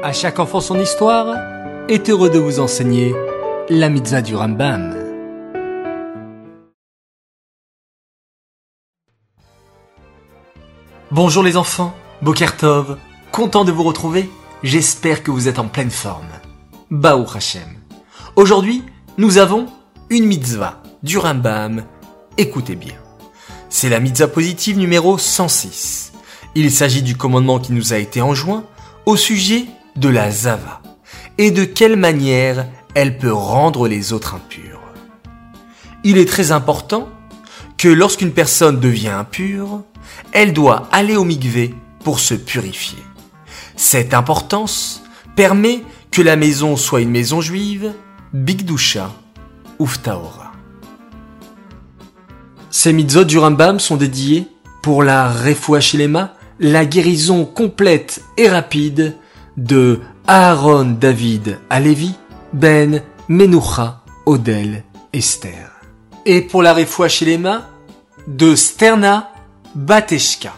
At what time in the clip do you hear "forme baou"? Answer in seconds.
15.90-17.26